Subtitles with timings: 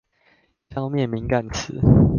[0.71, 1.79] 消滅敏感詞